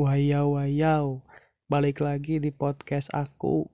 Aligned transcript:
Wayau 0.00 0.56
wayau, 0.56 1.28
balik 1.68 2.00
lagi 2.00 2.40
di 2.40 2.48
podcast 2.48 3.12
aku. 3.12 3.68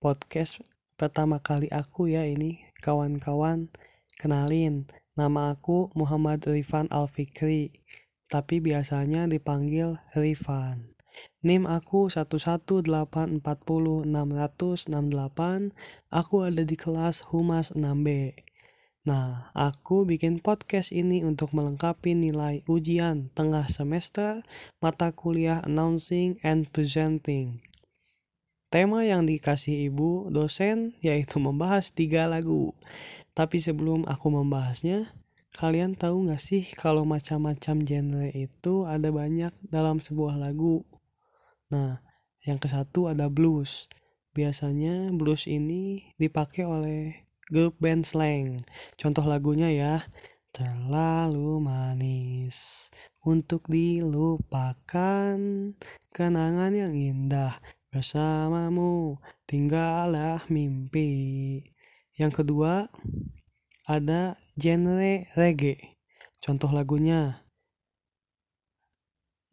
Podcast 0.00 0.64
pertama 0.96 1.36
kali 1.44 1.68
aku 1.68 2.08
ya 2.08 2.24
ini, 2.24 2.64
kawan-kawan. 2.80 3.68
Kenalin, 4.16 4.88
nama 5.20 5.52
aku 5.52 5.92
Muhammad 5.92 6.48
Rifan 6.48 6.88
Alfikri, 6.88 7.84
tapi 8.24 8.64
biasanya 8.64 9.28
dipanggil 9.28 10.00
Rifan. 10.16 10.96
NIM 11.44 11.68
aku 11.68 12.08
11840 12.08 13.36
Aku 16.08 16.36
ada 16.40 16.62
di 16.64 16.76
kelas 16.80 17.20
Humas 17.28 17.76
6B. 17.76 18.32
Nah, 19.06 19.54
aku 19.54 20.02
bikin 20.02 20.42
podcast 20.42 20.90
ini 20.90 21.22
untuk 21.22 21.54
melengkapi 21.54 22.18
nilai 22.18 22.66
ujian 22.66 23.30
tengah 23.38 23.62
semester 23.70 24.42
mata 24.82 25.14
kuliah 25.14 25.62
Announcing 25.62 26.42
and 26.42 26.66
Presenting. 26.74 27.62
Tema 28.66 29.06
yang 29.06 29.22
dikasih 29.22 29.94
ibu 29.94 30.26
dosen 30.34 30.98
yaitu 31.06 31.38
membahas 31.38 31.94
tiga 31.94 32.26
lagu. 32.26 32.74
Tapi 33.30 33.62
sebelum 33.62 34.02
aku 34.10 34.26
membahasnya, 34.34 35.14
kalian 35.54 35.94
tahu 35.94 36.26
gak 36.26 36.42
sih 36.42 36.66
kalau 36.74 37.06
macam-macam 37.06 37.86
genre 37.86 38.26
itu 38.34 38.90
ada 38.90 39.14
banyak 39.14 39.54
dalam 39.70 40.02
sebuah 40.02 40.34
lagu? 40.34 40.82
Nah, 41.70 42.02
yang 42.42 42.58
ke 42.58 42.66
satu 42.66 43.06
ada 43.06 43.30
blues. 43.30 43.86
Biasanya 44.34 45.14
blues 45.14 45.46
ini 45.46 46.10
dipakai 46.18 46.66
oleh 46.66 47.25
grup 47.50 47.78
band 47.78 48.06
slang. 48.06 48.58
Contoh 48.98 49.22
lagunya 49.26 49.70
ya, 49.70 49.94
terlalu 50.56 51.60
manis 51.60 52.88
untuk 53.26 53.68
dilupakan 53.68 55.36
kenangan 56.16 56.72
yang 56.72 56.96
indah 56.96 57.60
bersamamu 57.92 59.20
tinggallah 59.44 60.40
mimpi. 60.48 61.60
Yang 62.16 62.32
kedua 62.42 62.88
ada 63.84 64.40
genre 64.56 65.28
reggae. 65.36 66.00
Contoh 66.40 66.72
lagunya 66.72 67.44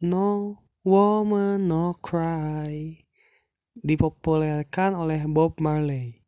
No 0.00 0.60
Woman 0.84 1.68
No 1.68 1.96
Cry 2.00 3.04
dipopulerkan 3.76 4.96
oleh 4.96 5.28
Bob 5.28 5.60
Marley. 5.60 6.23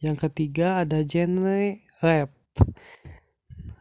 Yang 0.00 0.28
ketiga 0.28 0.80
ada 0.80 1.04
genre 1.04 1.76
rap. 2.00 2.32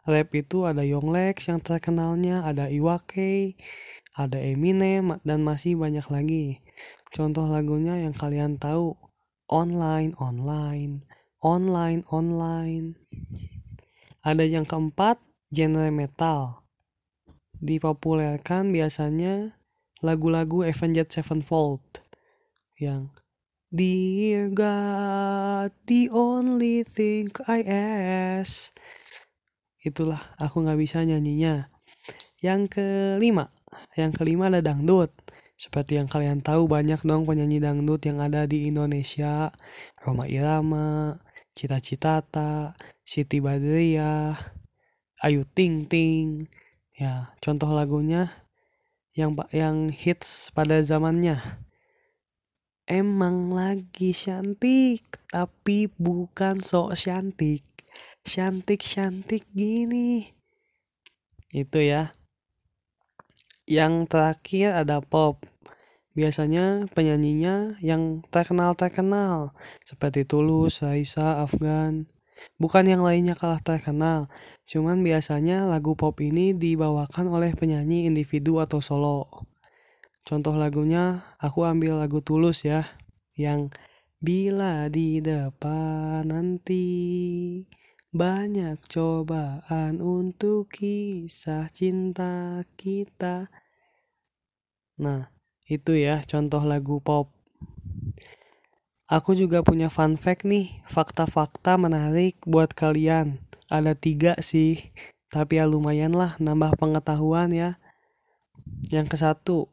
Rap 0.04 0.30
itu 0.36 0.68
ada 0.68 0.84
Yonglex 0.84 1.48
yang 1.48 1.64
terkenalnya, 1.64 2.44
ada 2.44 2.68
Iwake, 2.68 3.56
ada 4.20 4.36
Eminem, 4.36 5.16
dan 5.24 5.48
masih 5.48 5.80
banyak 5.80 6.04
lagi. 6.12 6.60
Contoh 7.16 7.48
lagunya 7.48 7.96
yang 7.96 8.12
kalian 8.12 8.60
tahu, 8.60 9.00
online, 9.48 10.12
online, 10.20 11.08
online, 11.40 12.04
online. 12.12 13.00
Ada 14.20 14.44
yang 14.44 14.68
keempat, 14.68 15.24
genre 15.56 15.88
metal. 15.88 16.68
Dipopulerkan 17.64 18.76
biasanya 18.76 19.56
lagu-lagu 20.04 20.68
Avenged 20.68 21.16
Sevenfold 21.16 22.04
yang 22.76 23.12
Dear 23.70 24.50
God, 24.50 25.70
the 25.86 26.10
only 26.10 26.82
thing 26.82 27.30
I 27.46 27.62
ask. 27.70 28.74
Itulah, 29.86 30.18
aku 30.42 30.66
nggak 30.66 30.82
bisa 30.82 31.06
nyanyinya. 31.06 31.70
Yang 32.42 32.74
kelima, 32.74 33.54
yang 33.94 34.10
kelima 34.10 34.50
ada 34.50 34.66
dangdut. 34.66 35.14
Seperti 35.54 36.02
yang 36.02 36.10
kalian 36.10 36.42
tahu 36.42 36.66
banyak 36.66 36.98
dong 37.06 37.30
penyanyi 37.30 37.62
dangdut 37.62 38.02
yang 38.10 38.18
ada 38.18 38.50
di 38.50 38.66
Indonesia. 38.74 39.54
Roma 40.02 40.26
Irama, 40.26 41.22
Cita 41.54 41.78
Citata, 41.78 42.74
Siti 43.06 43.38
Badriah, 43.38 44.34
Ayu 45.22 45.46
Ting 45.46 45.86
Ting. 45.86 46.50
Ya, 46.98 47.38
contoh 47.38 47.70
lagunya 47.70 48.34
yang 49.14 49.38
yang 49.54 49.94
hits 49.94 50.50
pada 50.58 50.82
zamannya 50.82 51.69
Emang 52.90 53.54
lagi 53.54 54.18
cantik, 54.18 55.06
tapi 55.30 55.94
bukan 56.02 56.58
sok 56.58 56.98
cantik. 56.98 57.62
Cantik-cantik 58.26 59.46
gini. 59.54 60.34
Itu 61.54 61.86
ya. 61.86 62.10
Yang 63.70 64.10
terakhir 64.10 64.74
ada 64.74 65.06
pop. 65.06 65.46
Biasanya 66.18 66.90
penyanyinya 66.98 67.78
yang 67.78 68.26
terkenal-terkenal. 68.34 69.54
Seperti 69.86 70.26
Tulus, 70.26 70.82
Raisa, 70.82 71.46
Afgan. 71.46 72.10
Bukan 72.58 72.90
yang 72.90 73.06
lainnya 73.06 73.38
kalah 73.38 73.62
terkenal. 73.62 74.34
Cuman 74.66 75.06
biasanya 75.06 75.70
lagu 75.70 75.94
pop 75.94 76.18
ini 76.26 76.58
dibawakan 76.58 77.30
oleh 77.30 77.54
penyanyi 77.54 78.10
individu 78.10 78.58
atau 78.58 78.82
solo. 78.82 79.46
Contoh 80.30 80.54
lagunya 80.54 81.26
aku 81.42 81.66
ambil 81.66 81.98
lagu 81.98 82.22
Tulus 82.22 82.62
ya 82.62 82.86
yang 83.34 83.74
bila 84.22 84.86
di 84.86 85.26
depan 85.26 86.22
nanti 86.22 86.86
banyak 88.14 88.78
cobaan 88.86 89.98
untuk 89.98 90.70
kisah 90.70 91.66
cinta 91.74 92.62
kita. 92.78 93.50
Nah, 95.02 95.34
itu 95.66 95.98
ya 95.98 96.22
contoh 96.22 96.62
lagu 96.62 97.02
pop. 97.02 97.34
Aku 99.10 99.34
juga 99.34 99.66
punya 99.66 99.90
fun 99.90 100.14
fact 100.14 100.46
nih, 100.46 100.86
fakta-fakta 100.86 101.82
menarik 101.82 102.38
buat 102.46 102.78
kalian. 102.78 103.42
Ada 103.74 103.98
tiga 103.98 104.38
sih, 104.38 104.94
tapi 105.34 105.58
ya 105.58 105.66
lumayan 105.66 106.14
lah 106.14 106.38
nambah 106.38 106.78
pengetahuan 106.78 107.50
ya. 107.50 107.82
Yang 108.94 109.18
ke 109.18 109.18
satu, 109.18 109.66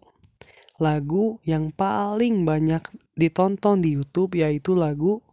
lagu 0.77 1.41
yang 1.49 1.73
paling 1.73 2.45
banyak 2.45 2.85
ditonton 3.17 3.81
di 3.81 3.97
YouTube 3.97 4.37
yaitu 4.37 4.77
lagu 4.77 5.25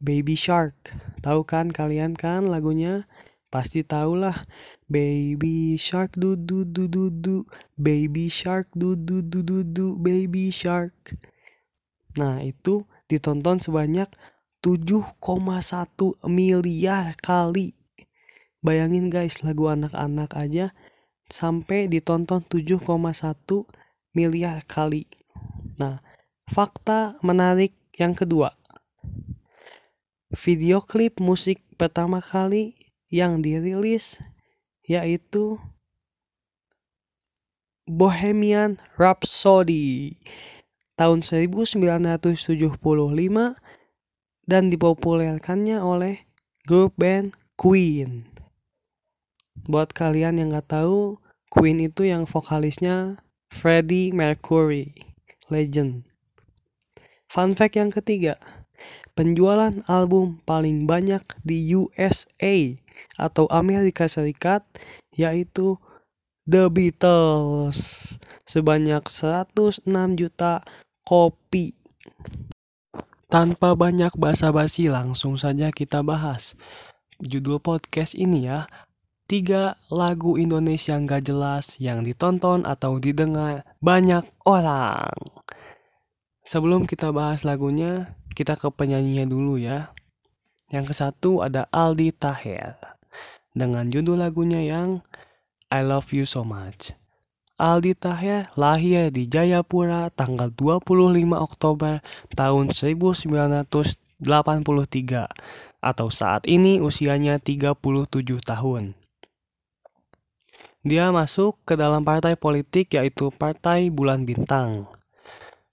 Baby 0.00 0.36
Shark. 0.36 0.92
Tahu 1.24 1.44
kan 1.48 1.72
kalian 1.72 2.16
kan 2.16 2.48
lagunya? 2.48 3.08
Pasti 3.48 3.86
tahulah 3.86 4.34
Baby 4.90 5.78
Shark 5.78 6.18
du 6.18 6.34
du 6.34 6.66
du 6.66 6.90
du 6.90 7.08
du 7.08 7.46
Baby 7.78 8.26
Shark 8.26 8.66
du 8.74 8.98
du 8.98 9.22
du 9.22 9.46
du 9.46 9.62
du 9.62 9.94
Baby 9.96 10.50
Shark. 10.50 11.14
Nah, 12.18 12.42
itu 12.42 12.86
ditonton 13.06 13.62
sebanyak 13.62 14.10
7,1 14.64 15.20
miliar 16.26 17.14
kali. 17.20 17.76
Bayangin 18.64 19.12
guys, 19.12 19.44
lagu 19.44 19.68
anak-anak 19.68 20.32
aja 20.34 20.72
sampai 21.28 21.86
ditonton 21.86 22.40
7,1 22.42 22.80
miliar 24.14 24.62
kali. 24.64 25.10
Nah, 25.76 26.00
fakta 26.48 27.18
menarik 27.20 27.74
yang 27.98 28.14
kedua. 28.14 28.54
Video 30.34 30.82
klip 30.82 31.18
musik 31.18 31.62
pertama 31.78 32.22
kali 32.22 32.74
yang 33.10 33.42
dirilis 33.42 34.22
yaitu 34.86 35.58
Bohemian 37.84 38.80
Rhapsody 38.96 40.16
tahun 40.96 41.20
1975 41.20 42.80
dan 44.44 44.62
dipopulerkannya 44.72 45.78
oleh 45.84 46.24
grup 46.64 46.96
band 46.96 47.36
Queen. 47.60 48.24
Buat 49.68 49.92
kalian 49.96 50.40
yang 50.40 50.56
gak 50.56 50.80
tahu, 50.80 51.20
Queen 51.48 51.80
itu 51.80 52.08
yang 52.08 52.24
vokalisnya 52.28 53.23
Freddie 53.50 54.12
Mercury, 54.12 54.94
legend. 55.48 56.04
Fun 57.28 57.56
fact 57.58 57.74
yang 57.74 57.90
ketiga, 57.90 58.38
penjualan 59.18 59.74
album 59.90 60.44
paling 60.46 60.86
banyak 60.86 61.24
di 61.42 61.74
USA 61.74 62.78
atau 63.18 63.50
Amerika 63.50 64.06
Serikat 64.06 64.62
yaitu 65.14 65.78
The 66.44 66.68
Beatles 66.68 68.14
sebanyak 68.44 69.02
106 69.08 69.88
juta 70.14 70.62
kopi. 71.02 71.74
Tanpa 73.32 73.74
banyak 73.74 74.14
basa-basi 74.14 74.86
langsung 74.86 75.34
saja 75.34 75.74
kita 75.74 76.06
bahas. 76.06 76.54
Judul 77.18 77.58
podcast 77.58 78.14
ini 78.14 78.46
ya, 78.46 78.70
tiga 79.24 79.80
lagu 79.88 80.36
Indonesia 80.36 81.00
nggak 81.00 81.24
jelas 81.24 81.80
yang 81.80 82.04
ditonton 82.04 82.68
atau 82.68 83.00
didengar 83.00 83.64
banyak 83.80 84.24
orang. 84.44 85.12
Sebelum 86.44 86.84
kita 86.84 87.08
bahas 87.08 87.40
lagunya, 87.40 88.20
kita 88.36 88.52
ke 88.60 88.68
penyanyinya 88.68 89.24
dulu 89.24 89.56
ya. 89.56 89.96
Yang 90.68 90.92
ke 90.92 90.94
satu 90.96 91.40
ada 91.40 91.64
Aldi 91.72 92.12
Taher 92.12 92.76
dengan 93.56 93.88
judul 93.88 94.20
lagunya 94.20 94.60
yang 94.60 95.00
I 95.72 95.80
Love 95.80 96.12
You 96.12 96.28
So 96.28 96.44
Much. 96.44 96.92
Aldi 97.54 97.94
Taher 97.94 98.50
lahir 98.58 99.14
di 99.14 99.30
Jayapura 99.30 100.10
tanggal 100.10 100.50
25 100.50 100.90
Oktober 101.38 102.02
tahun 102.34 102.74
1983 102.74 104.20
atau 105.78 106.08
saat 106.10 106.42
ini 106.50 106.82
usianya 106.82 107.38
37 107.38 107.78
tahun. 108.42 109.03
Dia 110.84 111.08
masuk 111.08 111.56
ke 111.64 111.80
dalam 111.80 112.04
partai 112.04 112.36
politik 112.36 112.92
yaitu 112.92 113.32
Partai 113.32 113.88
Bulan 113.88 114.28
Bintang. 114.28 114.84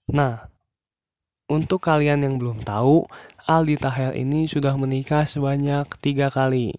Nah, 0.08 0.48
untuk 1.52 1.84
kalian 1.84 2.24
yang 2.24 2.40
belum 2.40 2.64
tahu, 2.64 3.04
Aldi 3.44 3.76
Taher 3.76 4.16
ini 4.16 4.48
sudah 4.48 4.72
menikah 4.80 5.28
sebanyak 5.28 5.84
tiga 6.00 6.32
kali. 6.32 6.72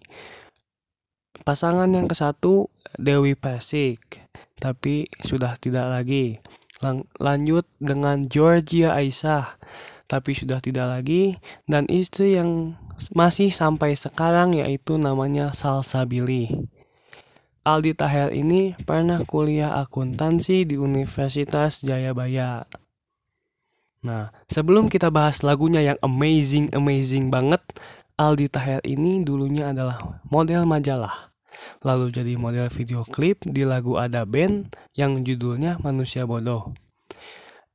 Pasangan 1.46 1.86
yang 1.94 2.10
ke 2.10 2.18
satu 2.18 2.66
Dewi 2.98 3.38
Persik, 3.38 4.26
tapi 4.58 5.06
sudah 5.22 5.54
tidak 5.54 5.94
lagi. 5.94 6.42
Lang 6.82 7.06
lanjut 7.22 7.70
dengan 7.78 8.26
Georgia 8.26 8.98
Aisyah, 8.98 9.62
tapi 10.10 10.34
sudah 10.34 10.58
tidak 10.58 10.90
lagi. 10.90 11.38
Dan 11.70 11.86
istri 11.86 12.34
yang 12.34 12.74
masih 13.14 13.54
sampai 13.54 13.94
sekarang 13.94 14.58
yaitu 14.58 14.98
namanya 14.98 15.54
Salsabili. 15.54 16.66
Aldi 17.64 17.96
Taher 17.96 18.28
ini 18.36 18.76
pernah 18.84 19.24
kuliah 19.24 19.80
akuntansi 19.80 20.68
di 20.68 20.76
Universitas 20.76 21.80
Jayabaya. 21.80 22.68
Nah, 24.04 24.28
sebelum 24.52 24.92
kita 24.92 25.08
bahas 25.08 25.40
lagunya 25.40 25.80
yang 25.80 25.96
amazing-amazing 26.04 27.32
banget, 27.32 27.64
Aldi 28.20 28.52
Taher 28.52 28.84
ini 28.84 29.24
dulunya 29.24 29.72
adalah 29.72 30.20
model 30.28 30.68
majalah. 30.68 31.32
Lalu 31.80 32.12
jadi 32.12 32.36
model 32.36 32.68
video 32.68 33.00
klip 33.08 33.40
di 33.48 33.64
lagu 33.64 33.96
Ada 33.96 34.28
Band 34.28 34.68
yang 34.92 35.24
judulnya 35.24 35.80
Manusia 35.80 36.28
Bodoh. 36.28 36.76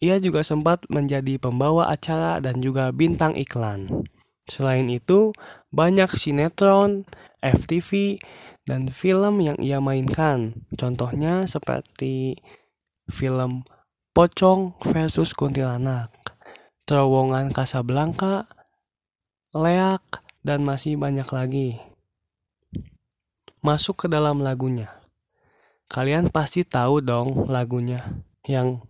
Ia 0.06 0.22
juga 0.22 0.46
sempat 0.46 0.86
menjadi 0.94 1.42
pembawa 1.42 1.90
acara 1.90 2.38
dan 2.38 2.62
juga 2.62 2.94
bintang 2.94 3.34
iklan. 3.34 4.06
Selain 4.46 4.86
itu, 4.86 5.34
banyak 5.74 6.14
sinetron, 6.14 7.10
FTV, 7.42 8.20
dan 8.70 8.94
film 8.94 9.42
yang 9.42 9.58
ia 9.58 9.82
mainkan. 9.82 10.66
Contohnya 10.78 11.50
seperti 11.50 12.38
film 13.10 13.66
Pocong 14.14 14.76
versus 14.84 15.34
Kuntilanak, 15.34 16.12
Terowongan 16.86 17.56
Kasablanka, 17.56 18.52
Leak, 19.56 20.04
dan 20.46 20.62
masih 20.66 21.00
banyak 21.00 21.26
lagi. 21.34 21.80
Masuk 23.66 24.06
ke 24.06 24.08
dalam 24.12 24.44
lagunya. 24.44 24.92
Kalian 25.90 26.30
pasti 26.30 26.62
tahu 26.62 27.02
dong 27.02 27.50
lagunya 27.50 28.22
yang 28.46 28.86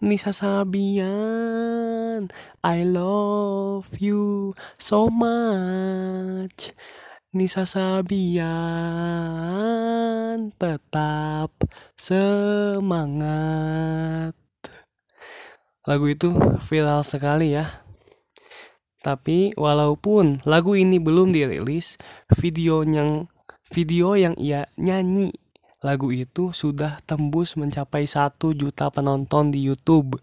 Nisa 0.00 0.32
Sabian, 0.32 2.28
I 2.64 2.78
love 2.88 3.92
you 4.00 4.54
so 4.80 5.12
much. 5.12 6.72
Nisa 7.36 7.68
Sabian 7.68 8.40
tetap 10.56 11.52
semangat. 11.92 13.28
Lagu 15.84 16.08
itu 16.08 16.32
viral 16.64 17.04
sekali 17.04 17.52
ya. 17.52 17.84
Tapi 19.04 19.52
walaupun 19.52 20.40
lagu 20.48 20.80
ini 20.80 20.96
belum 20.96 21.36
dirilis, 21.36 22.00
video 22.32 22.80
yang 22.88 23.28
video 23.68 24.16
yang 24.16 24.32
ia 24.40 24.72
nyanyi 24.80 25.36
lagu 25.84 26.08
itu 26.08 26.56
sudah 26.56 27.04
tembus 27.04 27.60
mencapai 27.60 28.08
satu 28.08 28.56
juta 28.56 28.88
penonton 28.88 29.52
di 29.52 29.60
YouTube. 29.60 30.16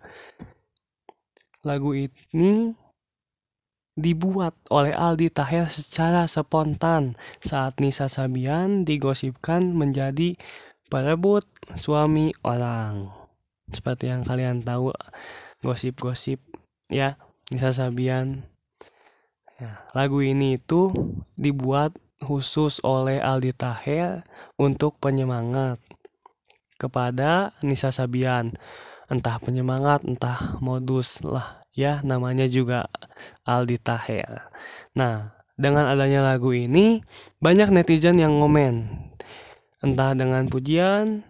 Lagu 1.62 1.94
ini 1.94 2.74
dibuat 3.94 4.58
oleh 4.74 4.94
Aldi 4.94 5.30
Taher 5.30 5.70
secara 5.70 6.26
spontan 6.26 7.14
saat 7.38 7.78
Nisa 7.78 8.10
Sabian 8.10 8.86
digosipkan 8.86 9.74
menjadi 9.78 10.38
perebut 10.90 11.46
suami 11.78 12.34
orang. 12.42 13.14
Seperti 13.70 14.10
yang 14.10 14.26
kalian 14.26 14.66
tahu 14.66 14.94
gosip-gosip 15.62 16.42
ya 16.90 17.22
Nisa 17.54 17.74
Sabian. 17.74 18.50
Ya, 19.62 19.86
lagu 19.94 20.20
ini 20.26 20.58
itu 20.58 20.90
dibuat 21.38 21.94
khusus 22.18 22.82
oleh 22.82 23.22
Aldi 23.22 23.54
Taher 23.54 24.26
untuk 24.58 24.98
penyemangat 24.98 25.78
kepada 26.82 27.54
Nisa 27.62 27.94
Sabian. 27.94 28.58
Entah 29.08 29.38
penyemangat, 29.38 30.02
entah 30.08 30.58
modus 30.58 31.22
lah 31.22 31.64
ya 31.74 32.06
namanya 32.06 32.46
juga 32.46 32.86
Aldi 33.46 33.78
Taher. 33.80 34.50
Nah, 34.96 35.38
dengan 35.54 35.86
adanya 35.86 36.26
lagu 36.26 36.52
ini 36.52 37.06
banyak 37.38 37.70
netizen 37.70 38.18
yang 38.18 38.42
ngomen. 38.42 38.90
Entah 39.84 40.16
dengan 40.16 40.48
pujian 40.48 41.28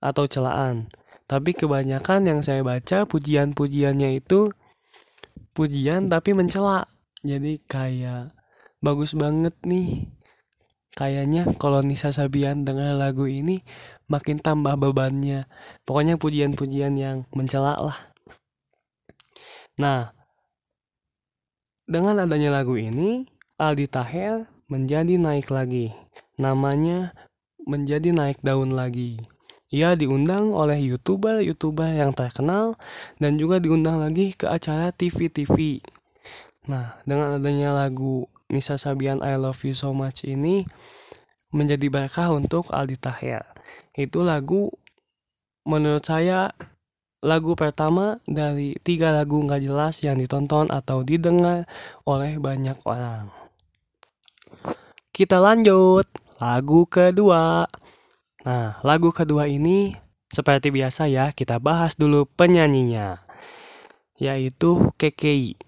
atau 0.00 0.24
celaan. 0.24 0.88
Tapi 1.30 1.54
kebanyakan 1.54 2.26
yang 2.26 2.40
saya 2.42 2.66
baca 2.66 3.06
pujian-pujiannya 3.06 4.18
itu 4.18 4.50
pujian 5.54 6.10
tapi 6.10 6.34
mencela. 6.34 6.90
Jadi 7.22 7.62
kayak 7.68 8.34
bagus 8.82 9.14
banget 9.14 9.54
nih. 9.62 10.10
Kayaknya 10.90 11.46
kalau 11.54 11.86
Nisa 11.86 12.10
Sabian 12.10 12.66
dengan 12.66 12.98
lagu 12.98 13.30
ini 13.30 13.62
makin 14.10 14.42
tambah 14.42 14.74
bebannya. 14.74 15.46
Pokoknya 15.86 16.18
pujian-pujian 16.18 16.98
yang 16.98 17.30
mencela 17.30 17.78
lah. 17.78 18.10
Nah, 19.78 20.12
dengan 21.88 22.20
adanya 22.20 22.50
lagu 22.52 22.76
ini, 22.76 23.28
Aldi 23.60 23.86
Taher 23.88 24.48
menjadi 24.72 25.16
naik 25.20 25.52
lagi. 25.52 25.92
Namanya 26.40 27.12
menjadi 27.64 28.16
naik 28.16 28.40
daun 28.40 28.72
lagi. 28.72 29.20
Ia 29.70 29.94
diundang 29.94 30.50
oleh 30.50 30.82
youtuber-youtuber 30.82 31.94
yang 31.94 32.10
terkenal 32.10 32.74
dan 33.22 33.38
juga 33.38 33.62
diundang 33.62 34.02
lagi 34.02 34.34
ke 34.34 34.50
acara 34.50 34.90
TV-TV. 34.90 35.78
Nah, 36.66 36.98
dengan 37.06 37.38
adanya 37.38 37.70
lagu 37.70 38.26
Nisa 38.50 38.74
Sabian 38.74 39.22
I 39.22 39.38
Love 39.38 39.62
You 39.62 39.78
So 39.78 39.94
Much 39.94 40.26
ini 40.26 40.66
menjadi 41.54 41.86
berkah 41.86 42.34
untuk 42.34 42.70
Aldi 42.74 42.98
Taher. 42.98 43.46
Itu 43.94 44.26
lagu 44.26 44.74
menurut 45.62 46.02
saya 46.02 46.50
lagu 47.20 47.52
pertama 47.52 48.16
dari 48.24 48.76
tiga 48.80 49.12
lagu 49.12 49.44
nggak 49.44 49.60
jelas 49.60 50.00
yang 50.00 50.16
ditonton 50.16 50.72
atau 50.72 51.04
didengar 51.04 51.68
oleh 52.08 52.40
banyak 52.40 52.80
orang. 52.88 53.28
Kita 55.12 55.36
lanjut, 55.36 56.08
lagu 56.40 56.88
kedua. 56.88 57.68
Nah, 58.48 58.80
lagu 58.80 59.12
kedua 59.12 59.52
ini 59.52 59.92
seperti 60.32 60.72
biasa 60.72 61.12
ya, 61.12 61.36
kita 61.36 61.60
bahas 61.60 62.00
dulu 62.00 62.24
penyanyinya. 62.24 63.20
Yaitu 64.16 64.88
KKI. 64.96 65.60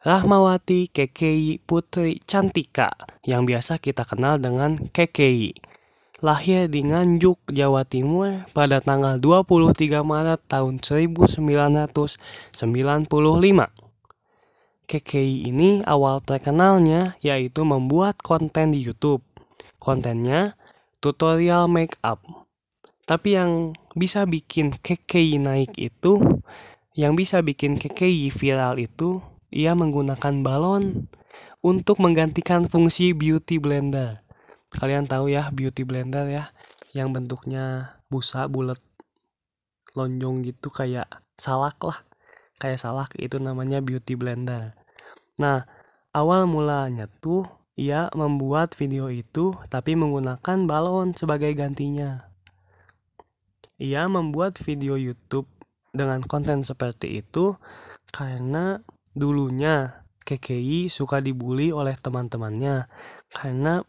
Rahmawati 0.00 0.88
KKI 0.88 1.60
Putri 1.64 2.24
Cantika 2.24 2.88
yang 3.20 3.44
biasa 3.44 3.76
kita 3.76 4.08
kenal 4.08 4.40
dengan 4.40 4.80
KKI 4.88 5.69
lahir 6.20 6.68
di 6.68 6.84
Nganjuk, 6.84 7.48
Jawa 7.48 7.88
Timur 7.88 8.44
pada 8.52 8.84
tanggal 8.84 9.16
23 9.16 10.04
Maret 10.04 10.40
tahun 10.44 10.76
1995. 10.84 12.52
KKI 14.84 15.36
ini 15.48 15.80
awal 15.88 16.20
terkenalnya 16.20 17.16
yaitu 17.24 17.64
membuat 17.64 18.20
konten 18.20 18.76
di 18.76 18.84
YouTube. 18.84 19.24
Kontennya 19.80 20.60
tutorial 21.00 21.72
make 21.72 21.96
up. 22.04 22.20
Tapi 23.08 23.40
yang 23.40 23.72
bisa 23.96 24.28
bikin 24.28 24.76
KKI 24.76 25.40
naik 25.40 25.72
itu, 25.80 26.20
yang 26.92 27.16
bisa 27.16 27.40
bikin 27.40 27.80
KKI 27.80 28.28
viral 28.28 28.76
itu, 28.76 29.24
ia 29.48 29.72
menggunakan 29.72 30.44
balon 30.44 31.08
untuk 31.64 31.96
menggantikan 32.04 32.68
fungsi 32.68 33.16
beauty 33.16 33.56
blender 33.56 34.20
kalian 34.70 35.10
tahu 35.10 35.34
ya 35.34 35.50
beauty 35.50 35.82
blender 35.82 36.30
ya 36.30 36.54
yang 36.94 37.10
bentuknya 37.14 37.98
busa 38.10 38.46
bulat 38.46 38.78
lonjong 39.94 40.46
gitu 40.46 40.70
kayak 40.70 41.06
salak 41.38 41.78
lah. 41.82 42.06
Kayak 42.60 42.82
salak 42.82 43.10
itu 43.18 43.40
namanya 43.40 43.82
beauty 43.82 44.14
blender. 44.14 44.74
Nah 45.40 45.66
awal 46.14 46.46
mulanya 46.46 47.10
tuh 47.22 47.46
ia 47.74 48.12
membuat 48.12 48.76
video 48.76 49.08
itu 49.08 49.56
tapi 49.72 49.96
menggunakan 49.96 50.66
balon 50.68 51.16
sebagai 51.16 51.50
gantinya. 51.56 52.28
Ia 53.80 54.06
membuat 54.12 54.60
video 54.60 55.00
YouTube 55.00 55.48
dengan 55.90 56.20
konten 56.22 56.62
seperti 56.62 57.24
itu 57.24 57.56
karena 58.12 58.84
dulunya 59.16 60.04
KKI 60.28 60.92
suka 60.92 61.18
dibully 61.18 61.72
oleh 61.72 61.96
teman-temannya. 61.96 62.86
Karena 63.32 63.82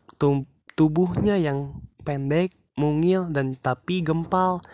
tubuhnya 0.81 1.37
yang 1.37 1.77
pendek, 2.01 2.57
mungil, 2.73 3.29
dan 3.29 3.53
tapi 3.53 4.01
gempal. 4.01 4.65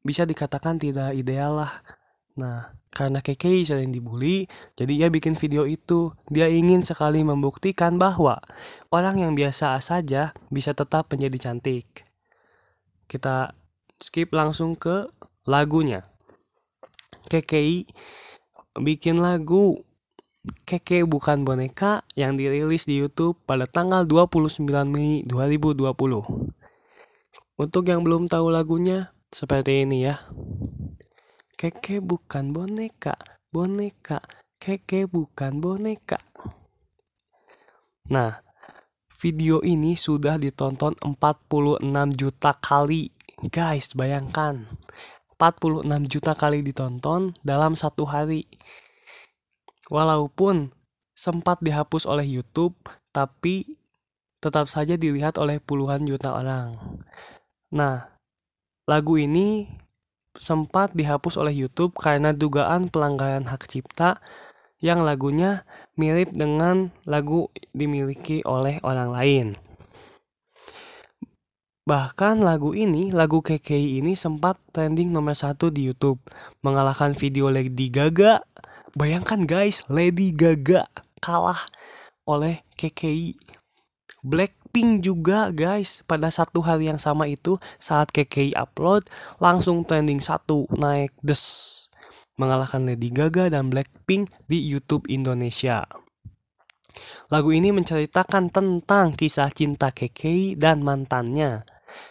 bisa 0.00 0.24
dikatakan 0.24 0.80
tidak 0.80 1.12
ideal 1.12 1.60
lah. 1.60 1.72
Nah, 2.36 2.72
karena 2.88 3.20
KKI 3.20 3.68
sering 3.68 3.92
dibully, 3.92 4.48
jadi 4.72 4.92
ia 4.96 5.08
bikin 5.12 5.36
video 5.36 5.68
itu. 5.68 6.16
Dia 6.32 6.48
ingin 6.48 6.80
sekali 6.80 7.20
membuktikan 7.20 8.00
bahwa 8.00 8.40
orang 8.88 9.20
yang 9.20 9.32
biasa 9.36 9.76
saja 9.80 10.32
bisa 10.48 10.72
tetap 10.72 11.12
menjadi 11.12 11.52
cantik. 11.52 12.08
Kita 13.08 13.52
skip 14.00 14.32
langsung 14.32 14.72
ke 14.72 15.08
lagunya. 15.44 16.08
KKI 17.28 17.84
bikin 18.80 19.20
lagu 19.20 19.84
Keke 20.40 21.04
bukan 21.04 21.44
boneka 21.44 22.00
yang 22.16 22.40
dirilis 22.40 22.88
di 22.88 22.96
YouTube 22.96 23.36
pada 23.44 23.68
tanggal 23.68 24.08
29 24.08 24.64
Mei 24.88 25.20
2020. 25.28 25.92
Untuk 27.60 27.84
yang 27.84 28.00
belum 28.00 28.24
tahu 28.24 28.48
lagunya, 28.48 29.12
seperti 29.28 29.84
ini 29.84 30.08
ya. 30.08 30.16
Keke 31.60 32.00
bukan 32.00 32.56
boneka, 32.56 33.20
boneka, 33.52 34.24
keke 34.56 35.04
bukan 35.04 35.60
boneka. 35.60 36.24
Nah, 38.08 38.40
video 39.20 39.60
ini 39.60 39.92
sudah 39.92 40.40
ditonton 40.40 40.96
46 41.04 41.84
juta 42.16 42.56
kali. 42.56 43.12
Guys, 43.44 43.92
bayangkan. 43.92 44.64
46 45.36 45.84
juta 46.08 46.32
kali 46.32 46.64
ditonton 46.64 47.36
dalam 47.44 47.76
satu 47.76 48.08
hari. 48.08 48.48
Walaupun 49.90 50.70
sempat 51.18 51.58
dihapus 51.60 52.06
oleh 52.06 52.24
YouTube, 52.24 52.78
tapi 53.10 53.66
tetap 54.40 54.70
saja 54.70 54.96
dilihat 54.96 55.36
oleh 55.36 55.58
puluhan 55.60 56.06
juta 56.08 56.32
orang. 56.32 56.78
Nah, 57.74 58.08
lagu 58.88 59.20
ini 59.20 59.68
sempat 60.38 60.94
dihapus 60.94 61.36
oleh 61.36 61.52
YouTube 61.52 61.98
karena 61.98 62.32
dugaan 62.32 62.88
pelanggaran 62.88 63.50
hak 63.50 63.68
cipta 63.68 64.22
yang 64.80 65.04
lagunya 65.04 65.68
mirip 65.98 66.32
dengan 66.32 66.94
lagu 67.04 67.52
dimiliki 67.76 68.40
oleh 68.48 68.80
orang 68.80 69.10
lain. 69.12 69.46
Bahkan 71.84 72.46
lagu 72.46 72.70
ini, 72.70 73.10
lagu 73.10 73.42
KKI 73.42 73.98
ini 73.98 74.14
sempat 74.14 74.56
trending 74.70 75.10
nomor 75.10 75.34
satu 75.34 75.74
di 75.74 75.90
YouTube, 75.90 76.22
mengalahkan 76.62 77.18
video 77.18 77.50
Lady 77.50 77.90
Gaga. 77.90 78.46
Bayangkan 78.90 79.46
guys, 79.46 79.86
Lady 79.86 80.34
Gaga 80.34 80.82
kalah 81.22 81.70
oleh 82.26 82.66
KKI. 82.74 83.38
Blackpink 84.26 85.06
juga 85.06 85.54
guys, 85.54 86.02
pada 86.10 86.26
satu 86.26 86.58
hari 86.58 86.90
yang 86.90 86.98
sama 86.98 87.30
itu 87.30 87.62
saat 87.78 88.10
KKI 88.10 88.58
upload 88.58 89.06
langsung 89.38 89.86
trending 89.86 90.18
satu 90.18 90.66
naik 90.74 91.14
des 91.22 91.38
mengalahkan 92.34 92.82
Lady 92.82 93.14
Gaga 93.14 93.54
dan 93.54 93.70
Blackpink 93.70 94.26
di 94.50 94.58
YouTube 94.58 95.06
Indonesia. 95.06 95.86
Lagu 97.30 97.54
ini 97.54 97.70
menceritakan 97.70 98.50
tentang 98.50 99.14
kisah 99.14 99.54
cinta 99.54 99.94
KKI 99.94 100.58
dan 100.58 100.82
mantannya 100.82 101.62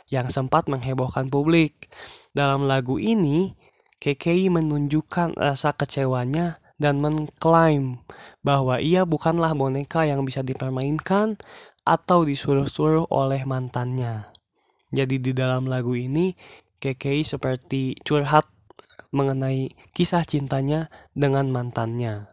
yang 0.08 0.32
sempat 0.32 0.72
menghebohkan 0.72 1.28
publik. 1.28 1.92
Dalam 2.32 2.72
lagu 2.72 3.04
ini, 3.04 3.52
KKI 4.00 4.48
menunjukkan 4.48 5.36
rasa 5.36 5.76
kecewanya 5.76 6.69
dan 6.80 7.04
mengklaim 7.04 8.00
bahwa 8.42 8.80
ia 8.80 9.04
bukanlah 9.04 9.52
boneka 9.52 10.08
yang 10.08 10.24
bisa 10.24 10.42
dipermainkan 10.42 11.36
atau 11.84 12.24
disuruh-suruh 12.24 13.12
oleh 13.12 13.44
mantannya. 13.44 14.32
Jadi 14.90 15.22
di 15.22 15.32
dalam 15.36 15.70
lagu 15.70 15.94
ini 15.94 16.34
KKI 16.80 17.22
seperti 17.28 18.00
curhat 18.02 18.48
mengenai 19.12 19.76
kisah 19.94 20.24
cintanya 20.24 20.88
dengan 21.14 21.52
mantannya. 21.52 22.32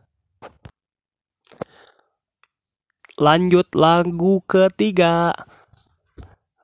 Lanjut 3.16 3.72
lagu 3.72 4.44
ketiga. 4.44 5.32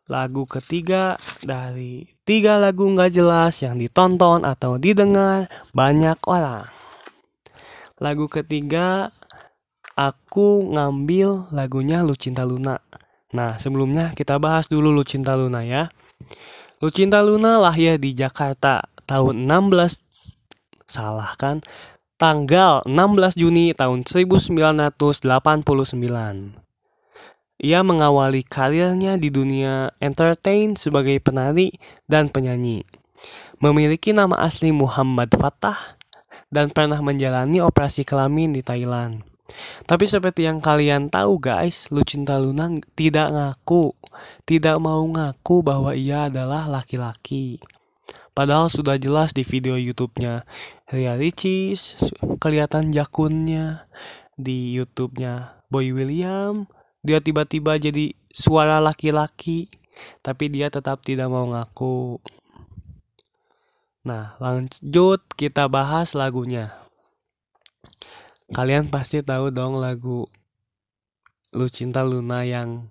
Lagu 0.05 0.45
ketiga 0.45 1.17
dari 1.41 2.13
tiga 2.29 2.61
lagu 2.61 2.85
nggak 2.85 3.09
jelas 3.09 3.65
yang 3.65 3.81
ditonton 3.81 4.45
atau 4.45 4.77
didengar 4.77 5.49
banyak 5.73 6.21
orang. 6.29 6.69
Lagu 8.03 8.27
ketiga 8.27 9.15
aku 9.95 10.75
ngambil 10.75 11.55
lagunya 11.55 12.03
Lucinta 12.03 12.43
Luna. 12.43 12.83
Nah, 13.31 13.55
sebelumnya 13.63 14.11
kita 14.19 14.43
bahas 14.43 14.67
dulu 14.67 14.91
Lucinta 14.91 15.39
Luna 15.39 15.63
ya. 15.63 15.87
Lucinta 16.83 17.23
Luna 17.23 17.63
lahir 17.63 18.03
di 18.03 18.11
Jakarta 18.11 18.83
tahun 19.07 19.47
16 19.47 20.03
salah 20.91 21.31
kan? 21.39 21.63
Tanggal 22.19 22.83
16 22.91 23.39
Juni 23.39 23.71
tahun 23.71 24.03
1989. 24.03 25.23
Ia 27.63 27.81
mengawali 27.87 28.43
karirnya 28.43 29.15
di 29.15 29.31
dunia 29.31 29.95
entertain 30.03 30.75
sebagai 30.75 31.23
penari 31.23 31.71
dan 32.11 32.27
penyanyi. 32.27 32.83
Memiliki 33.63 34.11
nama 34.11 34.43
asli 34.43 34.75
Muhammad 34.75 35.31
Fatah 35.39 36.02
dan 36.53 36.69
pernah 36.69 37.01
menjalani 37.01 37.65
operasi 37.65 38.05
kelamin 38.05 38.53
di 38.53 38.61
Thailand. 38.61 39.25
Tapi 39.89 40.05
seperti 40.07 40.47
yang 40.47 40.61
kalian 40.61 41.09
tahu 41.09 41.41
guys, 41.41 41.89
Lucinta 41.89 42.39
Luna 42.39 42.71
tidak 42.95 43.33
ngaku, 43.33 43.97
tidak 44.45 44.77
mau 44.79 45.03
ngaku 45.03 45.65
bahwa 45.65 45.97
ia 45.97 46.29
adalah 46.29 46.69
laki-laki. 46.69 47.59
Padahal 48.33 48.73
sudah 48.73 48.97
jelas 48.97 49.37
di 49.37 49.45
video 49.45 49.77
YouTube-nya 49.77 50.49
Ria 50.89 51.17
Ricis, 51.21 52.01
kelihatan 52.41 52.89
jakunnya 52.93 53.89
di 54.41 54.73
YouTube-nya 54.73 55.65
Boy 55.69 55.93
William, 55.93 56.65
dia 57.05 57.21
tiba-tiba 57.21 57.77
jadi 57.77 58.17
suara 58.33 58.81
laki-laki, 58.81 59.69
tapi 60.25 60.49
dia 60.49 60.73
tetap 60.73 61.05
tidak 61.05 61.29
mau 61.29 61.45
ngaku. 61.53 62.25
Nah, 64.03 64.35
lanjut 64.43 65.23
kita 65.39 65.71
bahas 65.71 66.19
lagunya. 66.19 66.75
Kalian 68.51 68.91
pasti 68.91 69.23
tahu 69.23 69.55
dong 69.55 69.79
lagu 69.79 70.27
Lucinta 71.55 72.03
Luna 72.03 72.43
yang 72.43 72.91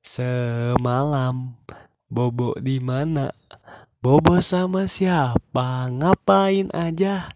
semalam 0.00 1.52
Bobo 2.08 2.56
di 2.56 2.80
mana? 2.80 3.28
Bobo 4.00 4.40
sama 4.40 4.88
siapa? 4.88 5.92
Ngapain 5.92 6.72
aja? 6.72 7.28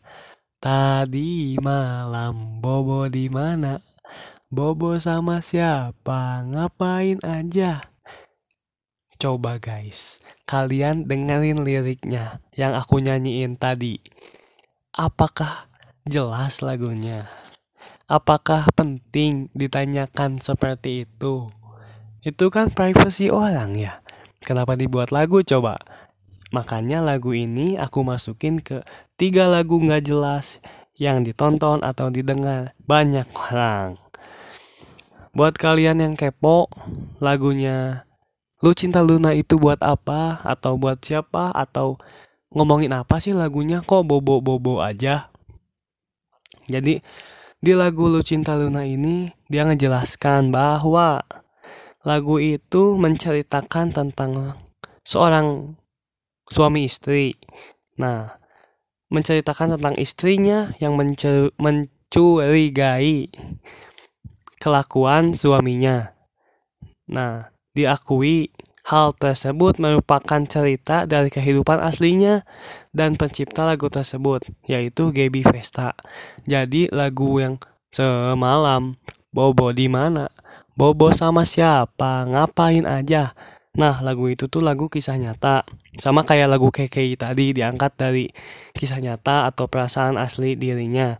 Tadi 0.57 1.61
malam 1.61 2.65
Bobo 2.65 3.13
di 3.13 3.29
mana? 3.29 3.77
Bobo 4.49 4.97
sama 4.97 5.45
siapa? 5.45 6.49
Ngapain 6.49 7.21
aja? 7.21 7.92
Coba 9.23 9.63
guys, 9.63 10.19
kalian 10.51 11.07
dengerin 11.07 11.63
liriknya 11.63 12.43
yang 12.59 12.75
aku 12.75 12.99
nyanyiin 12.99 13.55
tadi. 13.55 14.03
Apakah 14.99 15.71
jelas 16.03 16.59
lagunya? 16.59 17.31
Apakah 18.11 18.67
penting 18.75 19.47
ditanyakan 19.55 20.43
seperti 20.43 21.07
itu? 21.07 21.55
Itu 22.27 22.51
kan 22.51 22.75
privasi 22.75 23.31
orang 23.31 23.79
ya. 23.79 24.03
Kenapa 24.43 24.75
dibuat 24.75 25.15
lagu 25.15 25.39
coba? 25.47 25.79
Makanya 26.51 26.99
lagu 26.99 27.31
ini 27.31 27.79
aku 27.79 28.03
masukin 28.03 28.59
ke 28.59 28.83
tiga 29.15 29.47
lagu 29.47 29.79
nggak 29.79 30.03
jelas 30.03 30.59
yang 30.99 31.23
ditonton 31.23 31.87
atau 31.87 32.11
didengar 32.11 32.75
banyak 32.91 33.31
orang. 33.55 34.03
Buat 35.31 35.63
kalian 35.63 36.03
yang 36.03 36.15
kepo, 36.19 36.67
lagunya 37.23 38.03
Lu 38.63 38.71
cinta 38.79 39.03
Luna 39.03 39.35
itu 39.35 39.59
buat 39.59 39.83
apa? 39.83 40.39
Atau 40.47 40.79
buat 40.79 41.03
siapa? 41.03 41.51
Atau 41.51 41.99
ngomongin 42.55 42.95
apa 42.95 43.19
sih 43.19 43.35
lagunya? 43.35 43.83
Kok 43.83 44.07
bobo-bobo 44.07 44.79
aja? 44.79 45.35
Jadi 46.71 47.03
di 47.63 47.73
lagu 47.75 48.07
Lu 48.07 48.23
Cinta 48.23 48.55
Luna 48.55 48.87
ini 48.87 49.35
dia 49.51 49.67
ngejelaskan 49.67 50.55
bahwa 50.55 51.27
lagu 52.07 52.39
itu 52.39 52.99
menceritakan 52.99 53.91
tentang 53.95 54.59
seorang 55.03 55.79
suami 56.47 56.87
istri. 56.87 57.35
Nah, 57.99 58.35
menceritakan 59.11 59.79
tentang 59.79 59.95
istrinya 59.99 60.75
yang 60.83 60.99
mencurigai 61.59 63.31
kelakuan 64.59 65.35
suaminya. 65.35 66.15
Nah, 67.11 67.52
diakui 67.73 68.53
hal 68.83 69.15
tersebut 69.15 69.79
merupakan 69.79 70.43
cerita 70.45 71.07
dari 71.07 71.31
kehidupan 71.31 71.79
aslinya 71.79 72.43
dan 72.91 73.15
pencipta 73.15 73.63
lagu 73.63 73.87
tersebut, 73.87 74.43
yaitu 74.67 75.15
Gaby 75.15 75.47
Vesta. 75.47 75.95
Jadi 76.45 76.91
lagu 76.91 77.39
yang 77.39 77.63
semalam 77.95 78.99
Bobo 79.33 79.73
di 79.73 79.89
mana? 79.89 80.29
Bobo 80.77 81.13
sama 81.13 81.49
siapa? 81.49 82.29
Ngapain 82.29 82.85
aja? 82.85 83.33
Nah, 83.73 84.05
lagu 84.05 84.29
itu 84.29 84.53
tuh 84.53 84.61
lagu 84.61 84.93
kisah 84.93 85.17
nyata. 85.17 85.65
Sama 85.97 86.29
kayak 86.29 86.53
lagu 86.53 86.69
KKI 86.69 87.17
tadi 87.17 87.57
diangkat 87.57 87.97
dari 87.97 88.29
kisah 88.77 89.01
nyata 89.01 89.49
atau 89.49 89.65
perasaan 89.65 90.21
asli 90.21 90.53
dirinya. 90.53 91.17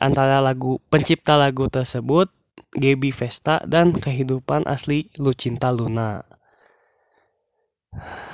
Antara 0.00 0.40
lagu 0.40 0.80
pencipta 0.88 1.36
lagu 1.36 1.68
tersebut 1.68 2.32
Gaby 2.72 3.12
Vesta 3.12 3.60
dan 3.68 3.92
kehidupan 3.92 4.64
asli 4.64 5.12
Lucinta 5.20 5.68
Luna. 5.68 6.24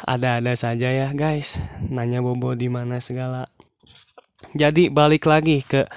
Ada-ada 0.07 0.55
saja 0.55 0.89
ya 0.95 1.11
guys, 1.11 1.59
nanya 1.91 2.23
Bobo 2.23 2.55
di 2.55 2.71
mana 2.71 3.03
segala. 3.03 3.43
Jadi 4.55 4.89
balik 4.89 5.27
lagi 5.27 5.67
ke 5.67 5.91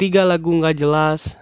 tiga 0.00 0.24
lagu 0.24 0.48
nggak 0.48 0.80
jelas 0.80 1.36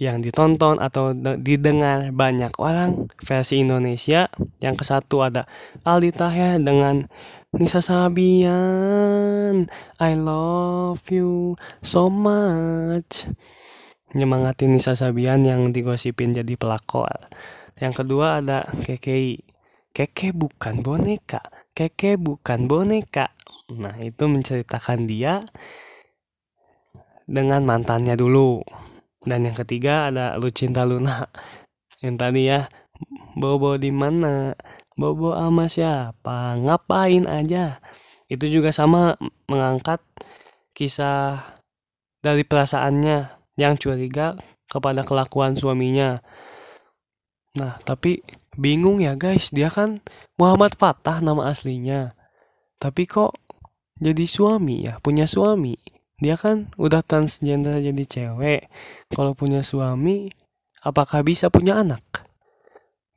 yang 0.00 0.24
ditonton 0.24 0.80
atau 0.80 1.12
didengar 1.36 2.08
banyak 2.10 2.56
orang 2.56 3.12
versi 3.20 3.60
Indonesia. 3.60 4.32
Yang 4.64 4.74
ke 4.80 4.84
satu 4.88 5.28
ada 5.28 5.44
Aldi 5.84 6.10
Taher 6.16 6.56
dengan 6.58 7.04
Nisa 7.52 7.84
Sabian 7.84 9.68
I 10.00 10.16
love 10.16 11.04
you 11.12 11.52
so 11.84 12.08
much 12.08 13.28
nyemangatin 14.12 14.76
Nisa 14.76 14.96
Sabian 14.96 15.44
yang 15.44 15.72
digosipin 15.72 16.36
jadi 16.36 16.54
pelakor. 16.56 17.28
Yang 17.80 18.04
kedua 18.04 18.44
ada 18.44 18.68
KKI. 18.84 19.40
Keke 19.92 20.32
bukan 20.32 20.80
boneka. 20.80 21.40
Keke 21.76 22.16
bukan 22.16 22.64
boneka. 22.68 23.32
Nah, 23.72 23.96
itu 24.00 24.24
menceritakan 24.28 25.04
dia 25.04 25.44
dengan 27.28 27.64
mantannya 27.64 28.16
dulu. 28.16 28.64
Dan 29.22 29.48
yang 29.48 29.56
ketiga 29.56 30.08
ada 30.12 30.36
Lucinta 30.36 30.84
Luna. 30.84 31.28
Yang 32.02 32.16
tadi 32.18 32.42
ya, 32.48 32.66
Bobo 33.38 33.78
di 33.78 33.94
mana? 33.94 34.52
Bobo 34.98 35.32
sama 35.32 35.70
siapa? 35.70 36.58
Ngapain 36.58 37.24
aja? 37.24 37.80
Itu 38.28 38.48
juga 38.48 38.72
sama 38.72 39.16
mengangkat 39.48 40.00
kisah 40.72 41.40
dari 42.24 42.42
perasaannya 42.48 43.41
yang 43.56 43.76
curiga 43.76 44.36
kepada 44.70 45.04
kelakuan 45.04 45.52
suaminya. 45.52 46.24
Nah, 47.52 47.76
tapi 47.84 48.24
bingung 48.56 49.04
ya 49.04 49.12
guys, 49.12 49.52
dia 49.52 49.68
kan 49.68 50.00
Muhammad 50.40 50.72
Fatah 50.80 51.20
nama 51.20 51.52
aslinya. 51.52 52.16
Tapi 52.80 53.04
kok 53.04 53.36
jadi 54.00 54.24
suami 54.24 54.88
ya, 54.88 54.96
punya 55.04 55.28
suami. 55.28 55.76
Dia 56.22 56.38
kan 56.38 56.70
udah 56.78 57.02
transgender 57.04 57.82
jadi 57.82 58.04
cewek. 58.06 58.70
Kalau 59.10 59.34
punya 59.34 59.60
suami 59.66 60.30
apakah 60.86 61.20
bisa 61.26 61.50
punya 61.50 61.82
anak? 61.82 62.02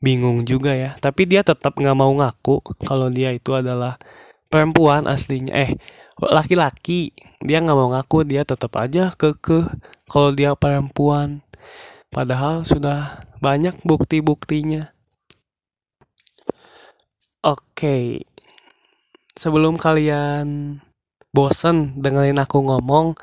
Bingung 0.02 0.44
juga 0.44 0.74
ya. 0.74 0.98
Tapi 1.00 1.30
dia 1.30 1.46
tetap 1.46 1.78
nggak 1.78 1.98
mau 1.98 2.12
ngaku 2.12 2.62
kalau 2.84 3.14
dia 3.14 3.32
itu 3.32 3.54
adalah 3.54 4.02
perempuan 4.50 5.06
aslinya. 5.06 5.54
Eh 5.54 5.78
laki-laki. 6.18 7.14
Dia 7.46 7.62
nggak 7.62 7.78
mau 7.78 7.94
ngaku. 7.94 8.26
Dia 8.26 8.42
tetap 8.42 8.74
aja 8.78 9.14
keke 9.14 9.70
kalau 10.10 10.32
dia 10.34 10.54
perempuan. 10.54 11.42
Padahal 12.14 12.64
sudah 12.64 13.28
banyak 13.44 13.76
bukti-buktinya. 13.84 14.96
Oke. 17.44 18.24
Sebelum 19.36 19.76
kalian 19.76 20.80
bosen 21.36 22.00
dengerin 22.00 22.40
aku 22.40 22.64
ngomong 22.64 23.20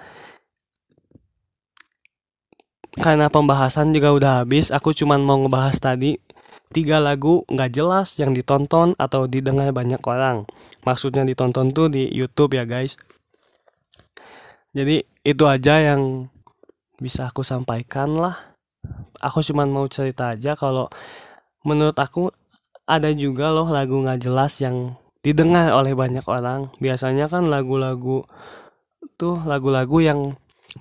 karena 3.00 3.32
pembahasan 3.32 3.96
juga 3.96 4.12
udah 4.12 4.32
habis 4.44 4.68
aku 4.68 4.92
cuman 4.92 5.24
mau 5.24 5.40
ngebahas 5.40 5.80
tadi 5.80 6.20
tiga 6.76 7.00
lagu 7.00 7.44
nggak 7.48 7.72
jelas 7.72 8.20
yang 8.20 8.36
ditonton 8.36 8.92
atau 9.00 9.24
didengar 9.24 9.72
banyak 9.72 10.00
orang. 10.04 10.44
Maksudnya 10.84 11.24
ditonton 11.24 11.72
tuh 11.72 11.88
di 11.88 12.12
YouTube 12.12 12.56
ya 12.56 12.68
guys. 12.68 13.00
Jadi 14.72 15.04
itu 15.24 15.44
aja 15.48 15.80
yang 15.80 16.31
bisa 17.00 17.30
aku 17.30 17.46
sampaikan 17.46 18.12
lah 18.16 18.52
aku 19.22 19.40
cuman 19.40 19.70
mau 19.70 19.86
cerita 19.86 20.34
aja 20.34 20.58
kalau 20.58 20.90
menurut 21.62 21.94
aku 21.94 22.34
ada 22.86 23.08
juga 23.14 23.54
loh 23.54 23.70
lagu 23.70 24.02
nggak 24.02 24.26
jelas 24.26 24.58
yang 24.58 24.98
didengar 25.22 25.70
oleh 25.70 25.94
banyak 25.94 26.26
orang. 26.26 26.74
Biasanya 26.82 27.30
kan 27.30 27.46
lagu-lagu 27.46 28.26
tuh 29.14 29.38
lagu-lagu 29.46 30.02
yang 30.02 30.20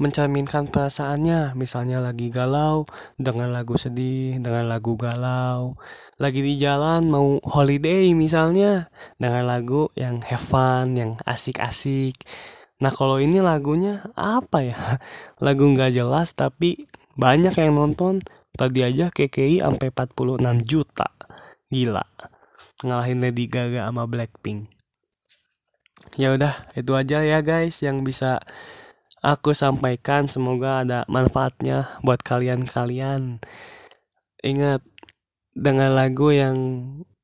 mencerminkan 0.02 0.66
perasaannya. 0.74 1.54
Misalnya 1.54 2.02
lagi 2.02 2.34
galau 2.34 2.90
dengan 3.22 3.54
lagu 3.54 3.78
sedih, 3.78 4.42
dengan 4.42 4.66
lagu 4.66 4.98
galau. 4.98 5.78
Lagi 6.18 6.42
di 6.42 6.58
jalan 6.58 7.10
mau 7.10 7.38
holiday 7.46 8.14
misalnya 8.18 8.90
dengan 9.22 9.46
lagu 9.46 9.94
yang 9.94 10.26
have 10.26 10.42
fun, 10.42 10.98
yang 10.98 11.12
asik-asik. 11.30 12.18
Nah 12.82 12.90
kalau 12.92 13.22
ini 13.22 13.40
lagunya 13.40 14.10
apa 14.18 14.66
ya? 14.66 14.78
Lagu 15.46 15.70
nggak 15.70 15.94
jelas 15.94 16.34
tapi 16.34 16.90
banyak 17.16 17.54
yang 17.56 17.78
nonton. 17.78 18.26
Tadi 18.52 18.84
aja 18.84 19.08
KKI 19.14 19.64
sampai 19.64 19.96
46 19.96 20.68
juta. 20.68 21.08
Gila 21.72 22.04
ngalahin 22.82 23.22
Lady 23.22 23.46
Gaga 23.46 23.90
sama 23.90 24.10
Blackpink 24.10 24.70
ya 26.18 26.34
udah 26.34 26.54
itu 26.76 26.92
aja 26.98 27.24
ya 27.24 27.40
guys 27.46 27.80
yang 27.86 28.02
bisa 28.02 28.42
aku 29.22 29.54
sampaikan 29.54 30.28
semoga 30.28 30.82
ada 30.84 31.06
manfaatnya 31.08 31.88
buat 32.02 32.26
kalian-kalian 32.26 33.40
ingat 34.42 34.82
dengan 35.54 35.94
lagu 35.94 36.34
yang 36.34 36.58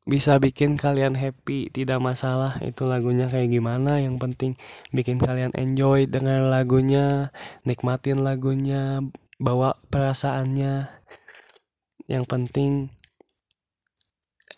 bisa 0.08 0.39
bikin 0.39 0.80
kalian 0.80 1.20
happy 1.20 1.67
tidak 1.67 2.00
masalah 2.00 2.56
itu 2.63 2.88
lagunya 2.88 3.28
kayak 3.28 3.52
gimana 3.52 4.00
yang 4.00 4.15
penting 4.15 4.56
bikin 4.96 5.20
kalian 5.20 5.52
enjoy 5.54 6.08
dengan 6.08 6.48
lagunya 6.48 7.36
nikmatin 7.67 8.24
lagunya 8.24 9.04
bawa 9.38 9.76
perasaannya 9.91 10.89
yang 12.08 12.24
penting 12.24 12.89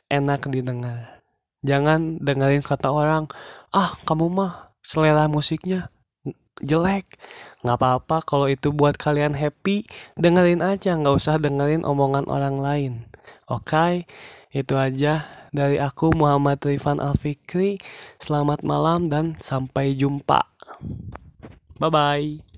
enak 0.09 0.45
didengar. 0.49 1.21
Jangan 1.61 2.23
dengerin 2.23 2.63
kata 2.63 2.89
orang, 2.89 3.27
ah 3.75 3.93
kamu 4.07 4.31
mah 4.31 4.73
selera 4.79 5.29
musiknya 5.29 5.91
jelek. 6.63 7.05
Nggak 7.63 7.77
apa-apa 7.77 8.17
kalau 8.23 8.47
itu 8.47 8.71
buat 8.71 8.95
kalian 8.95 9.35
happy, 9.35 9.83
dengerin 10.15 10.63
aja, 10.63 10.95
nggak 10.95 11.15
usah 11.15 11.35
dengerin 11.37 11.83
omongan 11.83 12.25
orang 12.31 12.57
lain. 12.59 12.93
Oke, 13.49 13.75
okay? 13.75 13.93
Itu 14.49 14.73
aja 14.73 15.29
dari 15.53 15.77
aku 15.77 16.09
Muhammad 16.17 16.57
Rifan 16.65 16.97
Alfikri. 16.97 17.77
Selamat 18.17 18.65
malam 18.65 19.05
dan 19.09 19.37
sampai 19.37 19.93
jumpa. 19.93 20.45
Bye-bye. 21.77 22.48